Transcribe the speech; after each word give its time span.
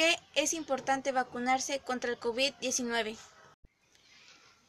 ¿Por 0.00 0.08
qué 0.08 0.18
es 0.34 0.54
importante 0.54 1.12
vacunarse 1.12 1.80
contra 1.80 2.10
el 2.10 2.18
COVID-19? 2.18 3.18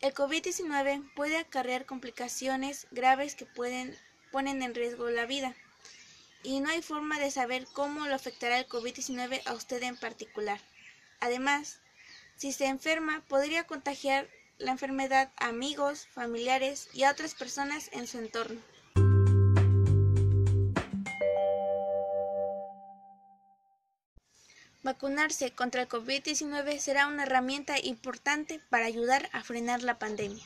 El 0.02 0.14
COVID-19 0.14 1.10
puede 1.16 1.38
acarrear 1.38 1.86
complicaciones 1.86 2.86
graves 2.92 3.36
que 3.36 3.46
pueden, 3.46 3.98
ponen 4.34 4.62
en 4.62 4.76
riesgo 4.76 5.10
la 5.10 5.26
vida 5.26 5.56
y 6.44 6.60
no 6.60 6.70
hay 6.70 6.82
forma 6.82 7.18
de 7.18 7.32
saber 7.32 7.66
cómo 7.72 8.08
lo 8.08 8.16
afectará 8.16 8.60
el 8.60 8.68
COVID-19 8.68 9.42
a 9.46 9.54
usted 9.54 9.82
en 9.84 9.96
particular. 9.96 10.60
Además, 11.22 11.80
si 12.36 12.52
se 12.52 12.66
enferma, 12.66 13.24
podría 13.30 13.66
contagiar 13.66 14.28
la 14.58 14.72
enfermedad 14.72 15.32
a 15.38 15.48
amigos, 15.48 16.08
familiares 16.08 16.90
y 16.94 17.04
a 17.04 17.12
otras 17.12 17.36
personas 17.36 17.90
en 17.94 18.06
su 18.06 18.18
entorno. 18.18 18.60
Vacunarse 24.84 25.52
contra 25.52 25.84
el 25.84 25.88
COVID-19 25.88 26.80
será 26.80 27.06
una 27.06 27.24
herramienta 27.24 27.80
importante 27.80 28.60
para 28.72 28.88
ayudar 28.88 29.30
a 29.32 29.44
frenar 29.44 29.84
la 29.84 30.00
pandemia. 30.00 30.44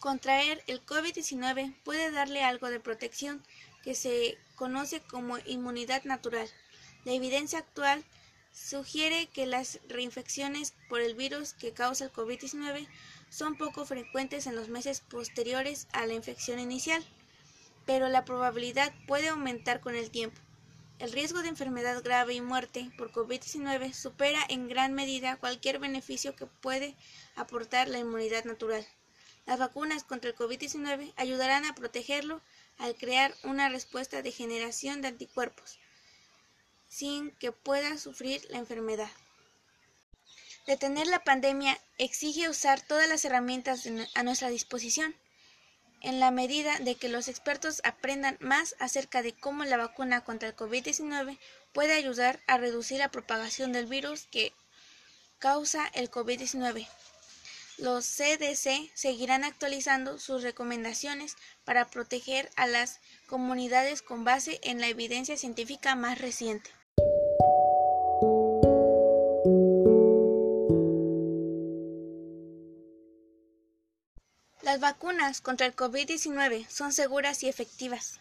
Contraer 0.00 0.64
el 0.66 0.84
COVID-19 0.84 1.76
puede 1.84 2.10
darle 2.10 2.42
algo 2.42 2.68
de 2.68 2.80
protección 2.80 3.44
que 3.84 3.94
se 3.94 4.38
conoce 4.56 5.00
como 5.02 5.38
inmunidad 5.46 6.02
natural. 6.02 6.48
La 7.04 7.12
evidencia 7.12 7.60
actual 7.60 8.04
sugiere 8.52 9.28
que 9.28 9.46
las 9.46 9.78
reinfecciones 9.88 10.74
por 10.88 11.00
el 11.00 11.14
virus 11.14 11.52
que 11.52 11.72
causa 11.72 12.06
el 12.06 12.12
COVID-19 12.12 12.88
son 13.30 13.56
poco 13.56 13.84
frecuentes 13.84 14.48
en 14.48 14.56
los 14.56 14.68
meses 14.68 15.00
posteriores 15.00 15.86
a 15.92 16.06
la 16.06 16.14
infección 16.14 16.58
inicial, 16.58 17.04
pero 17.86 18.08
la 18.08 18.24
probabilidad 18.24 18.92
puede 19.06 19.28
aumentar 19.28 19.80
con 19.80 19.94
el 19.94 20.10
tiempo. 20.10 20.40
El 20.98 21.12
riesgo 21.12 21.42
de 21.42 21.48
enfermedad 21.48 22.02
grave 22.02 22.34
y 22.34 22.40
muerte 22.40 22.90
por 22.98 23.12
COVID-19 23.12 23.92
supera 23.92 24.40
en 24.48 24.68
gran 24.68 24.94
medida 24.94 25.36
cualquier 25.36 25.78
beneficio 25.78 26.34
que 26.34 26.46
puede 26.46 26.96
aportar 27.36 27.86
la 27.86 27.98
inmunidad 27.98 28.44
natural. 28.44 28.84
Las 29.46 29.60
vacunas 29.60 30.02
contra 30.02 30.30
el 30.30 30.36
COVID-19 30.36 31.12
ayudarán 31.16 31.64
a 31.66 31.74
protegerlo 31.74 32.40
al 32.78 32.96
crear 32.96 33.32
una 33.44 33.68
respuesta 33.68 34.22
de 34.22 34.32
generación 34.32 35.00
de 35.00 35.08
anticuerpos, 35.08 35.78
sin 36.88 37.30
que 37.36 37.52
pueda 37.52 37.96
sufrir 37.96 38.44
la 38.50 38.58
enfermedad. 38.58 39.10
Detener 40.66 41.06
la 41.06 41.22
pandemia 41.22 41.78
exige 41.98 42.48
usar 42.48 42.80
todas 42.80 43.08
las 43.08 43.24
herramientas 43.24 43.88
a 44.14 44.22
nuestra 44.24 44.48
disposición 44.48 45.14
en 46.00 46.20
la 46.20 46.30
medida 46.30 46.78
de 46.78 46.94
que 46.94 47.08
los 47.08 47.28
expertos 47.28 47.80
aprendan 47.84 48.36
más 48.40 48.76
acerca 48.78 49.22
de 49.22 49.32
cómo 49.32 49.64
la 49.64 49.76
vacuna 49.76 50.22
contra 50.22 50.48
el 50.48 50.56
COVID-19 50.56 51.38
puede 51.72 51.94
ayudar 51.94 52.40
a 52.46 52.58
reducir 52.58 52.98
la 52.98 53.10
propagación 53.10 53.72
del 53.72 53.86
virus 53.86 54.26
que 54.30 54.52
causa 55.38 55.86
el 55.94 56.10
COVID-19. 56.10 56.86
Los 57.78 58.06
CDC 58.06 58.90
seguirán 58.94 59.44
actualizando 59.44 60.18
sus 60.18 60.42
recomendaciones 60.42 61.36
para 61.64 61.86
proteger 61.86 62.50
a 62.56 62.66
las 62.66 62.98
comunidades 63.26 64.02
con 64.02 64.24
base 64.24 64.58
en 64.64 64.80
la 64.80 64.88
evidencia 64.88 65.36
científica 65.36 65.94
más 65.94 66.18
reciente. 66.18 66.70
Las 74.78 74.92
vacunas 74.92 75.40
contra 75.40 75.66
el 75.66 75.74
COVID-19 75.74 76.68
son 76.68 76.92
seguras 76.92 77.42
y 77.42 77.48
efectivas. 77.48 78.20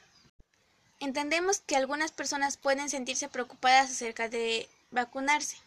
Entendemos 1.00 1.60
que 1.60 1.76
algunas 1.76 2.12
personas 2.12 2.58
pueden 2.58 2.90
sentirse 2.90 3.30
preocupadas 3.30 3.92
acerca 3.92 4.28
de 4.28 4.68
vacunarse. 4.90 5.58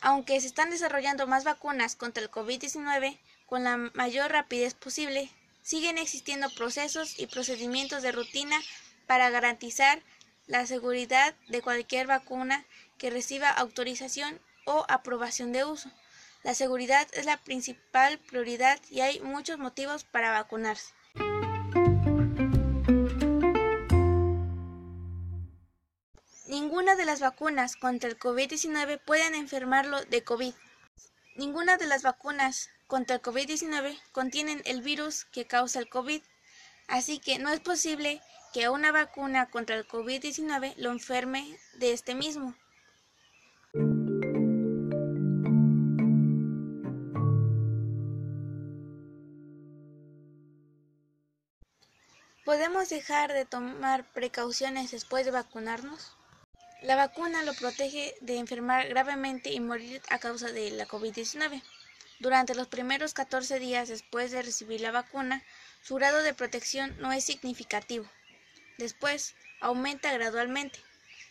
Aunque 0.00 0.40
se 0.40 0.48
están 0.48 0.70
desarrollando 0.70 1.28
más 1.28 1.44
vacunas 1.44 1.94
contra 1.94 2.20
el 2.20 2.32
COVID-19 2.32 3.16
con 3.46 3.62
la 3.62 3.76
mayor 3.76 4.32
rapidez 4.32 4.74
posible, 4.74 5.30
siguen 5.62 5.98
existiendo 5.98 6.50
procesos 6.50 7.16
y 7.20 7.28
procedimientos 7.28 8.02
de 8.02 8.10
rutina 8.10 8.60
para 9.06 9.30
garantizar 9.30 10.02
la 10.48 10.66
seguridad 10.66 11.32
de 11.46 11.62
cualquier 11.62 12.08
vacuna 12.08 12.64
que 12.98 13.10
reciba 13.10 13.50
autorización 13.50 14.40
o 14.64 14.84
aprobación 14.88 15.52
de 15.52 15.64
uso. 15.64 15.92
La 16.42 16.54
seguridad 16.54 17.06
es 17.12 17.24
la 17.24 17.36
principal 17.36 18.18
prioridad 18.18 18.80
y 18.90 19.00
hay 19.00 19.20
muchos 19.20 19.58
motivos 19.58 20.02
para 20.02 20.32
vacunarse. 20.32 20.92
Ninguna 26.48 26.96
de 26.96 27.04
las 27.04 27.20
vacunas 27.20 27.76
contra 27.76 28.10
el 28.10 28.18
COVID-19 28.18 29.00
pueden 29.04 29.36
enfermarlo 29.36 30.04
de 30.04 30.24
COVID. 30.24 30.52
Ninguna 31.36 31.76
de 31.76 31.86
las 31.86 32.02
vacunas 32.02 32.70
contra 32.88 33.16
el 33.16 33.22
COVID-19 33.22 33.98
contienen 34.10 34.62
el 34.64 34.82
virus 34.82 35.24
que 35.24 35.46
causa 35.46 35.78
el 35.78 35.88
COVID, 35.88 36.22
así 36.88 37.20
que 37.20 37.38
no 37.38 37.50
es 37.50 37.60
posible 37.60 38.20
que 38.52 38.68
una 38.68 38.90
vacuna 38.90 39.48
contra 39.48 39.76
el 39.76 39.86
COVID-19 39.86 40.74
lo 40.76 40.90
enferme 40.90 41.56
de 41.74 41.92
este 41.92 42.14
mismo. 42.14 42.54
¿Podemos 52.52 52.90
dejar 52.90 53.32
de 53.32 53.46
tomar 53.46 54.04
precauciones 54.12 54.90
después 54.90 55.24
de 55.24 55.30
vacunarnos? 55.30 56.12
La 56.82 56.96
vacuna 56.96 57.42
lo 57.44 57.54
protege 57.54 58.14
de 58.20 58.36
enfermar 58.36 58.88
gravemente 58.88 59.50
y 59.50 59.58
morir 59.58 60.02
a 60.10 60.18
causa 60.18 60.52
de 60.52 60.70
la 60.70 60.86
COVID-19. 60.86 61.62
Durante 62.20 62.54
los 62.54 62.68
primeros 62.68 63.14
14 63.14 63.58
días 63.58 63.88
después 63.88 64.32
de 64.32 64.42
recibir 64.42 64.82
la 64.82 64.90
vacuna, 64.90 65.42
su 65.80 65.94
grado 65.94 66.22
de 66.22 66.34
protección 66.34 66.94
no 67.00 67.10
es 67.10 67.24
significativo. 67.24 68.04
Después, 68.76 69.34
aumenta 69.62 70.12
gradualmente. 70.12 70.78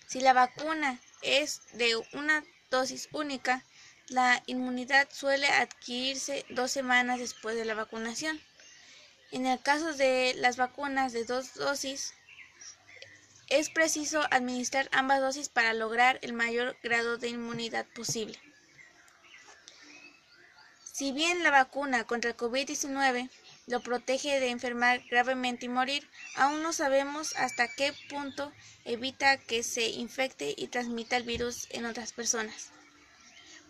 Si 0.07 0.21
la 0.21 0.33
vacuna 0.33 0.99
es 1.21 1.61
de 1.73 1.97
una 2.13 2.43
dosis 2.71 3.09
única, 3.11 3.63
la 4.07 4.41
inmunidad 4.47 5.07
suele 5.11 5.45
adquirirse 5.49 6.47
dos 6.49 6.71
semanas 6.71 7.19
después 7.19 7.55
de 7.55 7.65
la 7.65 7.75
vacunación. 7.75 8.41
En 9.31 9.45
el 9.45 9.61
caso 9.61 9.93
de 9.93 10.33
las 10.37 10.57
vacunas 10.57 11.13
de 11.13 11.23
dos 11.23 11.53
dosis, 11.53 12.13
es 13.47 13.69
preciso 13.69 14.21
administrar 14.31 14.89
ambas 14.91 15.21
dosis 15.21 15.49
para 15.49 15.73
lograr 15.73 16.19
el 16.21 16.33
mayor 16.33 16.77
grado 16.83 17.17
de 17.17 17.29
inmunidad 17.29 17.85
posible. 17.95 18.37
Si 20.93 21.11
bien 21.11 21.43
la 21.43 21.51
vacuna 21.51 22.03
contra 22.03 22.31
el 22.31 22.37
COVID-19 22.37 23.29
lo 23.67 23.81
protege 23.81 24.39
de 24.39 24.49
enfermar 24.49 25.01
gravemente 25.09 25.65
y 25.65 25.69
morir, 25.69 26.07
aún 26.35 26.61
no 26.61 26.73
sabemos 26.73 27.35
hasta 27.37 27.67
qué 27.69 27.93
punto 28.09 28.51
evita 28.85 29.37
que 29.37 29.63
se 29.63 29.87
infecte 29.89 30.53
y 30.57 30.67
transmita 30.67 31.17
el 31.17 31.23
virus 31.23 31.67
en 31.71 31.85
otras 31.85 32.13
personas. 32.13 32.69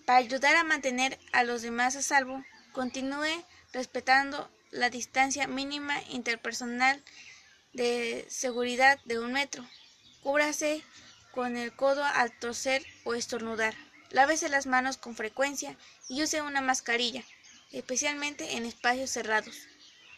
Para 0.06 0.20
ayudar 0.20 0.56
a 0.56 0.64
mantener 0.64 1.20
a 1.32 1.44
los 1.44 1.62
demás 1.62 1.96
a 1.96 2.02
salvo, 2.02 2.44
continúe 2.74 3.46
respetando 3.72 4.50
la 4.72 4.90
distancia 4.90 5.48
mínima 5.48 6.02
interpersonal 6.10 7.02
de 7.74 8.26
seguridad 8.30 9.00
de 9.06 9.20
un 9.20 9.34
metro. 9.34 9.68
Cúbrase 10.24 10.84
con 11.32 11.58
el 11.58 11.76
codo 11.76 12.04
al 12.04 12.38
toser 12.40 12.86
o 13.04 13.14
estornudar. 13.14 13.76
Lávese 14.10 14.50
las 14.50 14.66
manos 14.66 14.98
con 14.98 15.16
frecuencia 15.16 15.78
y 16.10 16.22
use 16.24 16.42
una 16.42 16.62
mascarilla, 16.62 17.24
especialmente 17.72 18.58
en 18.58 18.66
espacios 18.66 19.10
cerrados, 19.10 19.56